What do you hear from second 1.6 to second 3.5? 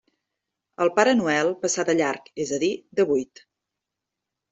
passà de llarg, és a dir, de buit.